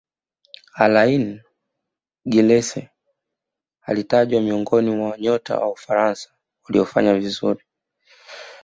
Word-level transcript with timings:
alaine 0.73 1.43
giresse 2.25 2.89
alitajwa 3.81 4.41
miongoni 4.41 4.89
wa 4.89 5.17
nyota 5.19 5.59
wa 5.59 5.71
ufaransa 5.71 6.29
waliofanya 6.65 7.13
vizuri 7.13 7.63